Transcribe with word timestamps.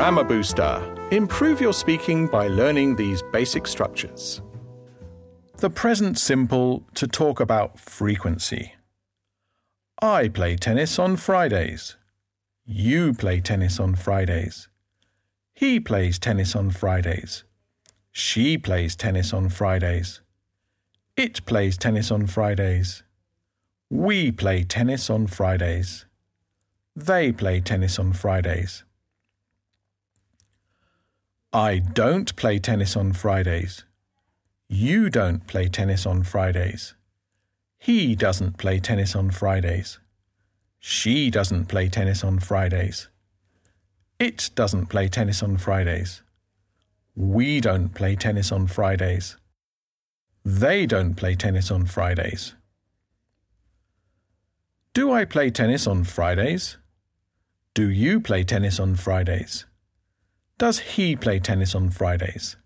Grammar 0.00 0.24
Booster. 0.24 0.96
Improve 1.10 1.60
your 1.60 1.74
speaking 1.74 2.26
by 2.26 2.48
learning 2.48 2.96
these 2.96 3.20
basic 3.34 3.66
structures. 3.66 4.40
The 5.58 5.68
present 5.68 6.16
simple 6.16 6.86
to 6.94 7.06
talk 7.06 7.38
about 7.38 7.78
frequency. 7.78 8.76
I 10.00 10.28
play 10.28 10.56
tennis 10.56 10.98
on 10.98 11.18
Fridays. 11.18 11.98
You 12.64 13.12
play 13.12 13.42
tennis 13.42 13.78
on 13.78 13.94
Fridays. 13.94 14.70
He 15.52 15.78
plays 15.78 16.18
tennis 16.18 16.56
on 16.56 16.70
Fridays. 16.70 17.44
She 18.10 18.56
plays 18.56 18.96
tennis 18.96 19.34
on 19.34 19.50
Fridays. 19.50 20.22
It 21.14 21.44
plays 21.44 21.76
tennis 21.76 22.10
on 22.10 22.26
Fridays. 22.26 23.02
We 23.90 24.32
play 24.32 24.64
tennis 24.64 25.10
on 25.10 25.26
Fridays. 25.26 26.06
They 26.96 27.32
play 27.32 27.60
tennis 27.60 27.98
on 27.98 28.14
Fridays. 28.14 28.84
I 31.52 31.80
don't 31.80 32.36
play 32.36 32.60
tennis 32.60 32.96
on 32.96 33.12
Fridays. 33.12 33.84
You 34.68 35.10
don't 35.10 35.48
play 35.48 35.68
tennis 35.68 36.06
on 36.06 36.22
Fridays. 36.22 36.94
He 37.76 38.14
doesn't 38.14 38.56
play 38.56 38.78
tennis 38.78 39.16
on 39.16 39.32
Fridays. 39.32 39.98
She 40.78 41.28
doesn't 41.28 41.66
play 41.66 41.88
tennis 41.88 42.22
on 42.22 42.38
Fridays. 42.38 43.08
It 44.20 44.50
doesn't 44.54 44.86
play 44.86 45.08
tennis 45.08 45.42
on 45.42 45.56
Fridays. 45.56 46.22
We 47.16 47.60
don't 47.60 47.88
play 47.94 48.14
tennis 48.14 48.52
on 48.52 48.68
Fridays. 48.68 49.36
They 50.44 50.86
don't 50.86 51.14
play 51.14 51.34
tennis 51.34 51.70
on 51.72 51.86
Fridays. 51.86 52.54
Do 54.94 55.10
I 55.10 55.24
play 55.24 55.50
tennis 55.50 55.88
on 55.88 56.04
Fridays? 56.04 56.76
Do 57.74 57.90
you 57.90 58.20
play 58.20 58.44
tennis 58.44 58.78
on 58.78 58.94
Fridays? 58.94 59.66
Does 60.60 60.80
he 60.80 61.16
play 61.16 61.38
tennis 61.38 61.74
on 61.74 61.88
Fridays? 61.88 62.56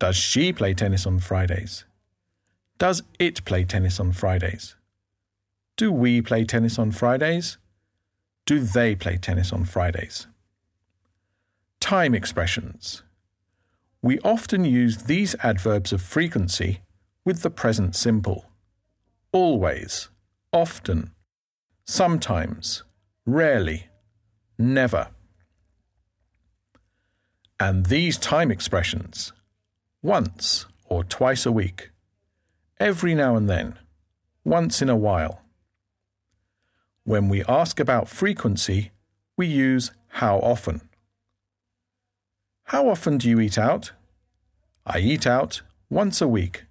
Does 0.00 0.16
she 0.16 0.52
play 0.52 0.74
tennis 0.74 1.06
on 1.06 1.20
Fridays? 1.20 1.84
Does 2.78 3.04
it 3.20 3.44
play 3.44 3.62
tennis 3.62 4.00
on 4.00 4.10
Fridays? 4.10 4.74
Do 5.76 5.92
we 5.92 6.20
play 6.20 6.44
tennis 6.44 6.80
on 6.80 6.90
Fridays? 6.90 7.58
Do 8.44 8.58
they 8.58 8.96
play 8.96 9.18
tennis 9.18 9.52
on 9.52 9.66
Fridays? 9.66 10.26
Time 11.78 12.12
expressions. 12.12 13.04
We 14.02 14.18
often 14.24 14.64
use 14.64 15.04
these 15.04 15.36
adverbs 15.44 15.92
of 15.92 16.02
frequency 16.02 16.80
with 17.24 17.42
the 17.42 17.50
present 17.50 17.94
simple. 17.94 18.46
Always, 19.30 20.08
often, 20.52 21.12
sometimes, 21.84 22.82
rarely, 23.24 23.86
never. 24.58 25.10
And 27.58 27.86
these 27.86 28.18
time 28.18 28.50
expressions 28.50 29.32
once 30.02 30.66
or 30.84 31.02
twice 31.02 31.46
a 31.46 31.52
week, 31.52 31.90
every 32.78 33.14
now 33.14 33.34
and 33.36 33.48
then, 33.48 33.78
once 34.44 34.82
in 34.82 34.88
a 34.88 34.96
while. 34.96 35.40
When 37.04 37.28
we 37.28 37.42
ask 37.44 37.80
about 37.80 38.08
frequency, 38.08 38.90
we 39.36 39.46
use 39.46 39.90
how 40.08 40.38
often. 40.38 40.88
How 42.64 42.88
often 42.88 43.16
do 43.18 43.28
you 43.28 43.40
eat 43.40 43.56
out? 43.56 43.92
I 44.84 44.98
eat 44.98 45.26
out 45.26 45.62
once 45.88 46.20
a 46.20 46.28
week. 46.28 46.64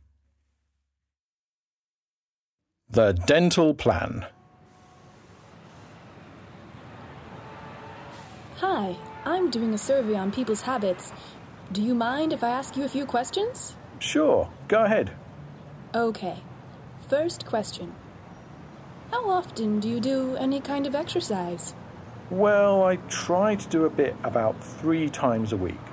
The 2.89 3.13
Dental 3.13 3.73
Plan. 3.73 4.25
Hi, 8.57 8.95
I'm 9.25 9.49
doing 9.49 9.73
a 9.73 9.77
survey 9.77 10.15
on 10.15 10.31
people's 10.31 10.61
habits. 10.61 11.11
Do 11.71 11.81
you 11.81 11.95
mind 11.95 12.31
if 12.31 12.43
I 12.43 12.49
ask 12.49 12.77
you 12.77 12.83
a 12.83 12.89
few 12.89 13.07
questions? 13.07 13.75
Sure, 13.97 14.49
go 14.67 14.85
ahead. 14.85 15.11
Okay. 15.95 16.43
First 17.09 17.45
question 17.45 17.93
How 19.09 19.27
often 19.29 19.79
do 19.79 19.89
you 19.89 19.99
do 19.99 20.35
any 20.35 20.59
kind 20.61 20.85
of 20.85 20.93
exercise? 20.93 21.73
Well, 22.29 22.83
I 22.83 22.97
try 23.09 23.55
to 23.55 23.67
do 23.67 23.85
a 23.85 23.89
bit 23.89 24.15
about 24.23 24.63
three 24.63 25.09
times 25.09 25.51
a 25.51 25.57
week. 25.57 25.85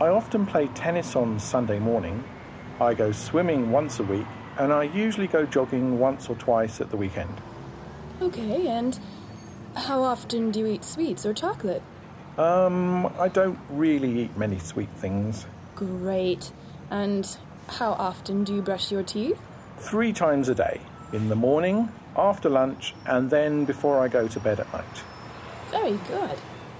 I 0.00 0.08
often 0.08 0.46
play 0.46 0.66
tennis 0.68 1.14
on 1.14 1.38
Sunday 1.38 1.78
morning, 1.78 2.24
I 2.80 2.94
go 2.94 3.12
swimming 3.12 3.70
once 3.70 4.00
a 4.00 4.04
week, 4.04 4.26
and 4.58 4.72
I 4.72 4.84
usually 4.84 5.28
go 5.28 5.46
jogging 5.46 5.98
once 6.00 6.28
or 6.28 6.34
twice 6.34 6.80
at 6.80 6.90
the 6.90 6.96
weekend. 6.96 7.40
Okay, 8.20 8.66
and 8.66 8.98
how 9.76 10.02
often 10.02 10.50
do 10.50 10.60
you 10.60 10.66
eat 10.66 10.84
sweets 10.84 11.24
or 11.24 11.32
chocolate? 11.32 11.82
Um, 12.38 13.12
I 13.18 13.28
don't 13.28 13.58
really 13.68 14.22
eat 14.22 14.36
many 14.36 14.58
sweet 14.58 14.88
things. 14.90 15.46
Great. 15.74 16.52
And 16.90 17.36
how 17.68 17.92
often 17.92 18.44
do 18.44 18.54
you 18.54 18.62
brush 18.62 18.90
your 18.90 19.02
teeth? 19.02 19.40
Three 19.78 20.12
times 20.12 20.48
a 20.48 20.54
day 20.54 20.80
in 21.12 21.28
the 21.28 21.36
morning, 21.36 21.90
after 22.16 22.48
lunch, 22.48 22.94
and 23.06 23.30
then 23.30 23.64
before 23.64 24.00
I 24.00 24.08
go 24.08 24.28
to 24.28 24.40
bed 24.40 24.60
at 24.60 24.72
night. 24.72 25.02
Very 25.70 25.98
good. 26.08 26.38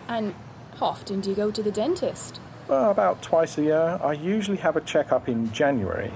And 0.08 0.34
how 0.78 0.86
often 0.86 1.20
do 1.20 1.30
you 1.30 1.36
go 1.36 1.50
to 1.50 1.62
the 1.62 1.70
dentist? 1.70 2.40
Well, 2.68 2.90
about 2.90 3.22
twice 3.22 3.58
a 3.58 3.62
year. 3.62 4.00
I 4.02 4.12
usually 4.12 4.58
have 4.58 4.76
a 4.76 4.80
checkup 4.80 5.28
in 5.28 5.52
January 5.52 6.12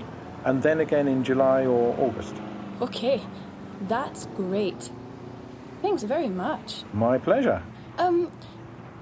and 0.46 0.62
then 0.62 0.80
again 0.80 1.08
in 1.08 1.24
July 1.24 1.66
or 1.66 1.94
August. 1.98 2.34
Okay, 2.80 3.20
that's 3.88 4.26
great. 4.36 4.90
Thanks 5.82 6.04
very 6.04 6.28
much. 6.28 6.84
My 6.92 7.18
pleasure. 7.18 7.62
Um, 7.98 8.30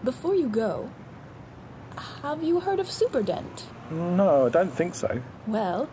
before 0.05 0.35
you 0.35 0.49
go, 0.49 0.91
have 2.23 2.43
you 2.43 2.61
heard 2.61 2.81
of 2.81 2.87
Superdent? 2.87 3.65
No, 3.91 4.47
I 4.47 4.49
don't 4.51 4.73
think 4.73 4.95
so. 4.95 5.23
Well, 5.47 5.89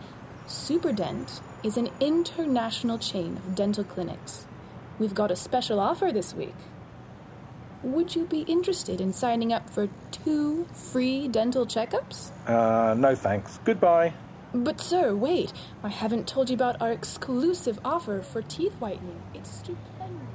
Superdent 0.48 1.42
is 1.64 1.78
an 1.78 1.90
international 2.00 2.98
chain 2.98 3.38
of 3.38 3.56
dental 3.56 3.84
clinics. 3.84 4.46
We've 5.00 5.14
got 5.14 5.32
a 5.32 5.36
special 5.36 5.80
offer 5.80 6.12
this 6.12 6.34
week. 6.34 6.56
Would 7.84 8.16
you 8.16 8.26
be 8.26 8.42
interested 8.42 9.02
in 9.02 9.14
signing 9.14 9.52
up 9.52 9.70
for 9.70 9.90
two 10.12 10.66
free 10.74 11.28
dental 11.28 11.66
checkups? 11.66 12.30
Uh, 12.48 12.94
no 12.94 13.16
thanks. 13.16 13.60
Goodbye. 13.64 14.14
But, 14.54 14.82
sir, 14.82 15.16
wait. 15.16 15.54
I 15.82 15.88
haven't 15.90 16.28
told 16.28 16.50
you 16.50 16.56
about 16.56 16.80
our 16.82 16.92
exclusive 16.92 17.80
offer 17.86 18.22
for 18.22 18.42
teeth 18.42 18.74
whitening. 18.74 19.22
It's 19.34 19.50
stupendous. 19.50 20.28